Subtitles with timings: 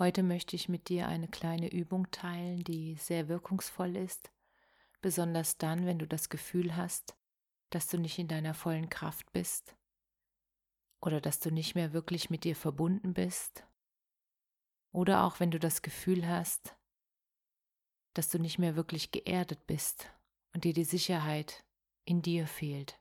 [0.00, 4.32] Heute möchte ich mit dir eine kleine Übung teilen, die sehr wirkungsvoll ist,
[5.02, 7.14] besonders dann, wenn du das Gefühl hast,
[7.68, 9.76] dass du nicht in deiner vollen Kraft bist
[11.02, 13.66] oder dass du nicht mehr wirklich mit dir verbunden bist
[14.90, 16.74] oder auch wenn du das Gefühl hast,
[18.14, 20.10] dass du nicht mehr wirklich geerdet bist
[20.54, 21.62] und dir die Sicherheit
[22.06, 22.98] in dir fehlt.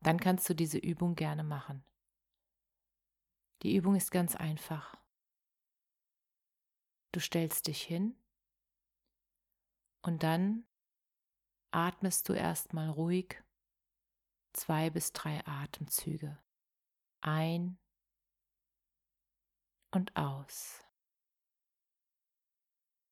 [0.00, 1.84] Dann kannst du diese Übung gerne machen.
[3.62, 4.96] Die Übung ist ganz einfach.
[7.12, 8.16] Du stellst dich hin
[10.02, 10.66] und dann
[11.70, 13.42] atmest du erstmal ruhig
[14.52, 16.38] zwei bis drei Atemzüge
[17.20, 17.78] ein
[19.90, 20.84] und aus.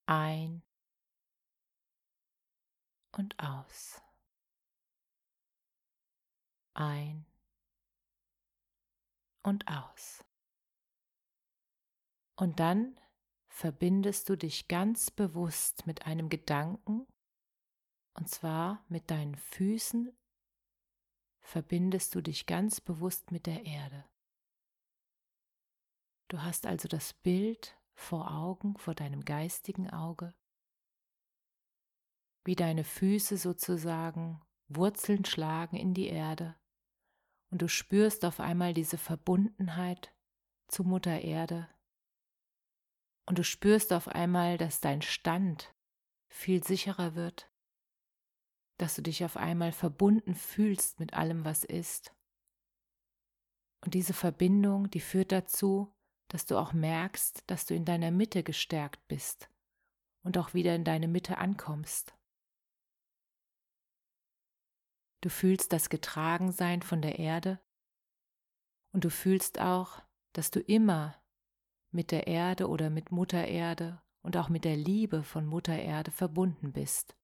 [0.06, 0.62] Ein
[3.12, 4.00] und aus.
[6.74, 7.26] Ein
[9.42, 10.24] und aus.
[12.36, 13.00] Und dann
[13.56, 17.06] verbindest du dich ganz bewusst mit einem Gedanken,
[18.12, 20.14] und zwar mit deinen Füßen,
[21.40, 24.04] verbindest du dich ganz bewusst mit der Erde.
[26.28, 30.34] Du hast also das Bild vor Augen, vor deinem geistigen Auge,
[32.44, 36.60] wie deine Füße sozusagen Wurzeln schlagen in die Erde
[37.50, 40.14] und du spürst auf einmal diese Verbundenheit
[40.68, 41.70] zu Mutter Erde,
[43.26, 45.74] und du spürst auf einmal, dass dein Stand
[46.28, 47.50] viel sicherer wird,
[48.78, 52.14] dass du dich auf einmal verbunden fühlst mit allem, was ist.
[53.84, 55.94] Und diese Verbindung, die führt dazu,
[56.28, 59.48] dass du auch merkst, dass du in deiner Mitte gestärkt bist
[60.22, 62.14] und auch wieder in deine Mitte ankommst.
[65.22, 67.60] Du fühlst das Getragensein von der Erde
[68.92, 71.20] und du fühlst auch, dass du immer
[71.96, 76.12] mit der Erde oder mit Mutter Erde und auch mit der Liebe von Mutter Erde
[76.12, 77.16] verbunden bist.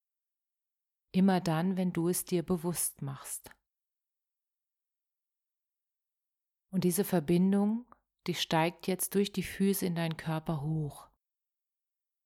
[1.12, 3.50] Immer dann, wenn du es dir bewusst machst.
[6.72, 7.84] Und diese Verbindung,
[8.26, 11.08] die steigt jetzt durch die Füße in deinen Körper hoch.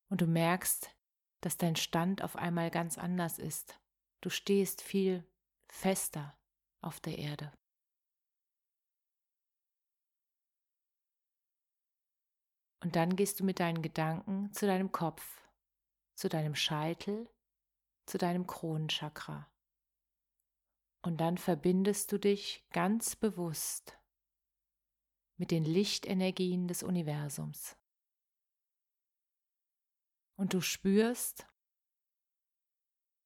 [0.09, 0.95] Und du merkst,
[1.41, 3.81] dass dein Stand auf einmal ganz anders ist.
[4.21, 5.27] Du stehst viel
[5.69, 6.39] fester
[6.81, 7.53] auf der Erde.
[12.87, 15.43] Und dann gehst du mit deinen Gedanken zu deinem Kopf,
[16.15, 17.29] zu deinem Scheitel,
[18.07, 19.51] zu deinem Kronenchakra.
[21.03, 23.99] Und dann verbindest du dich ganz bewusst
[25.37, 27.77] mit den Lichtenergien des Universums.
[30.37, 31.45] Und du spürst,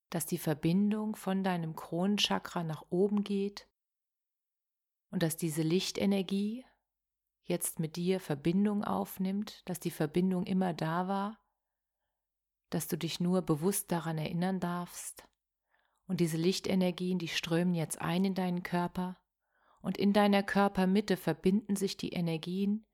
[0.08, 3.68] dass die Verbindung von deinem Kronenchakra nach oben geht
[5.10, 6.64] und dass diese Lichtenergie
[7.50, 11.38] jetzt mit dir Verbindung aufnimmt, dass die Verbindung immer da war,
[12.70, 15.28] dass du dich nur bewusst daran erinnern darfst.
[16.06, 19.20] Und diese Lichtenergien, die strömen jetzt ein in deinen Körper
[19.82, 22.86] und in deiner Körpermitte verbinden sich die Energien,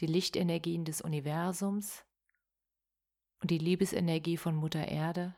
[0.00, 2.04] die Lichtenergien des Universums
[3.40, 5.34] und die Liebesenergie von Mutter Erde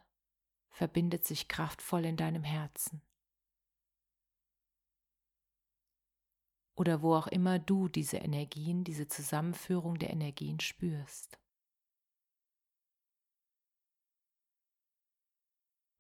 [0.69, 3.03] verbindet sich kraftvoll in deinem Herzen.
[6.75, 11.39] Oder wo auch immer du diese Energien, diese Zusammenführung der Energien spürst.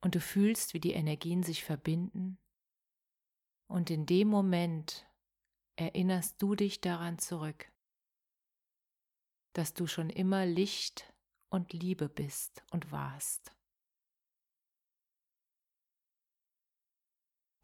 [0.00, 2.38] Und du fühlst, wie die Energien sich verbinden
[3.68, 5.06] und in dem Moment
[5.76, 7.72] erinnerst du dich daran zurück,
[9.54, 11.12] dass du schon immer Licht
[11.48, 13.52] und Liebe bist und warst.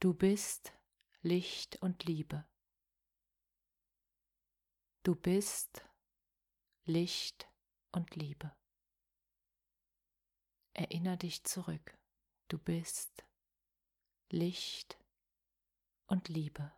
[0.00, 0.72] Du bist
[1.20, 2.49] Licht und Liebe.
[5.02, 5.82] Du bist
[6.84, 7.48] Licht
[7.90, 8.54] und Liebe.
[10.74, 11.96] Erinner dich zurück.
[12.48, 13.24] Du bist
[14.28, 14.98] Licht
[16.06, 16.70] und Liebe.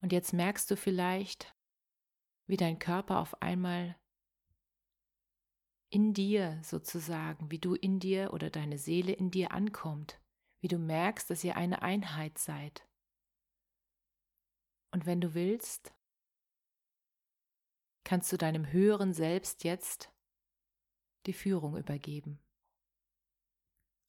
[0.00, 1.56] Und jetzt merkst du vielleicht,
[2.46, 3.98] wie dein Körper auf einmal
[5.90, 10.20] in dir sozusagen, wie du in dir oder deine Seele in dir ankommt,
[10.60, 12.86] wie du merkst, dass ihr eine Einheit seid.
[14.94, 15.92] Und wenn du willst,
[18.04, 20.08] kannst du deinem höheren Selbst jetzt
[21.26, 22.38] die Führung übergeben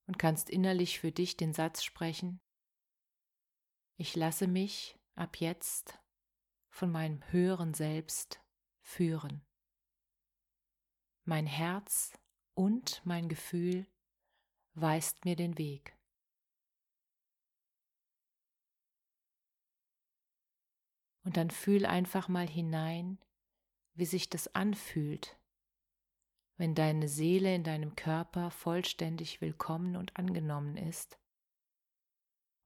[0.05, 2.39] und kannst innerlich für dich den Satz sprechen,
[3.97, 5.97] ich lasse mich ab jetzt
[6.69, 8.39] von meinem höheren Selbst
[8.83, 9.43] führen.
[11.23, 12.13] Mein Herz
[12.53, 13.87] und mein Gefühl
[14.75, 15.97] weist mir den Weg.
[21.25, 23.17] Und dann fühl einfach mal hinein,
[23.95, 25.37] wie sich das anfühlt,
[26.57, 31.19] wenn deine Seele in deinem Körper vollständig willkommen und angenommen ist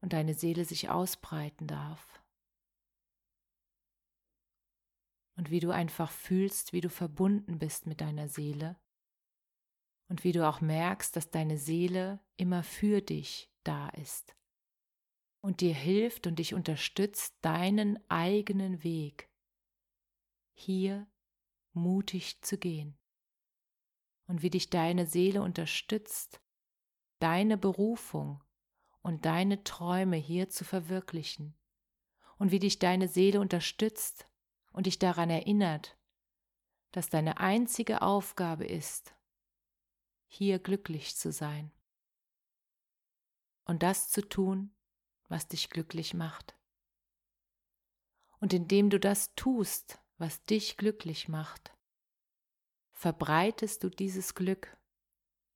[0.02, 2.22] und deine Seele sich ausbreiten darf.
[5.38, 8.78] Und wie du einfach fühlst, wie du verbunden bist mit deiner Seele
[10.10, 14.36] und wie du auch merkst, dass deine Seele immer für dich da ist
[15.42, 19.30] und dir hilft und dich unterstützt, deinen eigenen Weg
[20.54, 21.08] hier
[21.74, 22.98] mutig zu gehen.
[24.28, 26.42] Und wie dich deine Seele unterstützt,
[27.20, 28.44] deine Berufung
[29.02, 31.58] und deine Träume hier zu verwirklichen.
[32.38, 34.28] Und wie dich deine Seele unterstützt
[34.72, 35.98] und dich daran erinnert,
[36.92, 39.14] dass deine einzige Aufgabe ist,
[40.28, 41.72] hier glücklich zu sein.
[43.66, 44.74] Und das zu tun,
[45.30, 46.58] was dich glücklich macht.
[48.40, 51.74] Und indem du das tust, was dich glücklich macht,
[52.92, 54.78] verbreitest du dieses Glück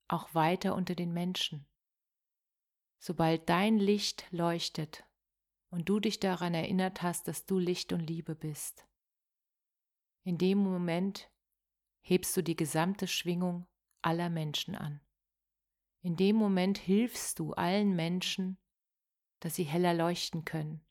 [0.08, 1.66] auch weiter unter den Menschen.
[2.98, 5.04] Sobald dein Licht leuchtet
[5.70, 8.86] und du dich daran erinnert hast, dass du Licht und Liebe bist,
[10.22, 11.30] in dem Moment
[12.00, 13.66] hebst du die gesamte Schwingung
[14.00, 15.00] aller Menschen an.
[16.00, 18.58] In dem Moment hilfst du allen Menschen,
[19.44, 20.82] dass sie heller leuchten können,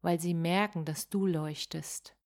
[0.00, 2.16] weil sie merken, dass du leuchtest.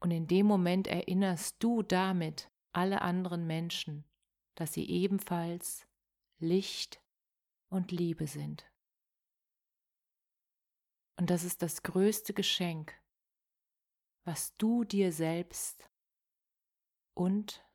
[0.00, 4.04] Und in dem Moment erinnerst du damit alle anderen Menschen,
[4.54, 5.88] dass sie ebenfalls
[6.40, 7.02] Licht
[7.70, 8.70] und Liebe sind.
[11.18, 13.00] Und das ist das größte Geschenk,
[14.24, 15.88] was du dir selbst
[17.14, 17.66] und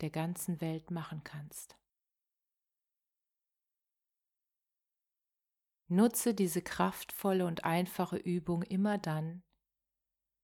[0.00, 1.78] der ganzen Welt machen kannst.
[5.88, 9.44] Nutze diese kraftvolle und einfache Übung immer dann,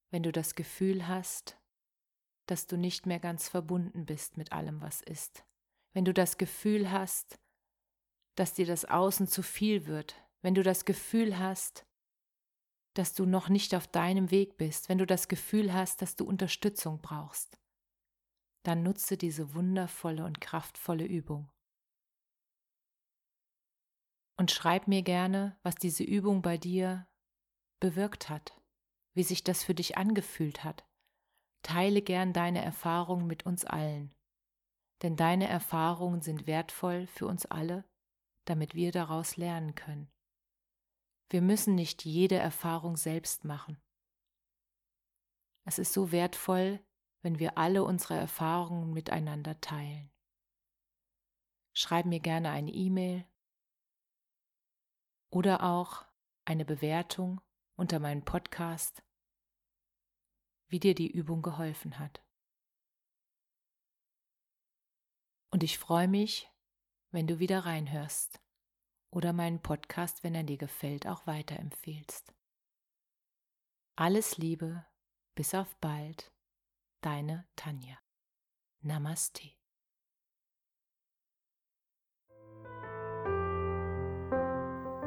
[0.09, 1.59] wenn du das Gefühl hast,
[2.47, 5.45] dass du nicht mehr ganz verbunden bist mit allem, was ist.
[5.93, 7.39] Wenn du das Gefühl hast,
[8.35, 10.15] dass dir das Außen zu viel wird.
[10.41, 11.85] Wenn du das Gefühl hast,
[12.95, 14.87] dass du noch nicht auf deinem Weg bist.
[14.87, 17.59] Wenn du das Gefühl hast, dass du Unterstützung brauchst.
[18.63, 21.52] Dann nutze diese wundervolle und kraftvolle Übung
[24.37, 27.07] und schreib mir gerne, was diese Übung bei dir
[27.79, 28.59] bewirkt hat,
[29.13, 30.85] wie sich das für dich angefühlt hat.
[31.61, 34.13] Teile gern deine Erfahrungen mit uns allen,
[35.01, 37.85] denn deine Erfahrungen sind wertvoll für uns alle,
[38.45, 40.11] damit wir daraus lernen können.
[41.29, 43.81] Wir müssen nicht jede Erfahrung selbst machen.
[45.65, 46.83] Es ist so wertvoll,
[47.21, 50.11] wenn wir alle unsere Erfahrungen miteinander teilen.
[51.73, 53.25] Schreib mir gerne eine E-Mail
[55.33, 56.05] oder auch
[56.45, 57.41] eine Bewertung
[57.75, 59.01] unter meinem Podcast,
[60.67, 62.23] wie dir die Übung geholfen hat.
[65.49, 66.51] Und ich freue mich,
[67.09, 68.41] wenn du wieder reinhörst
[69.09, 72.31] oder meinen Podcast, wenn er dir gefällt, auch weiterempfehlst.
[73.95, 74.85] Alles Liebe,
[75.33, 76.31] bis auf bald,
[77.01, 77.97] deine Tanja.
[78.81, 79.62] Namaste.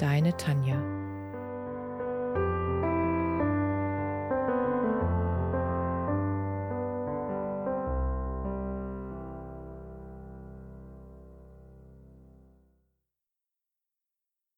[0.00, 0.99] Deine Tanja.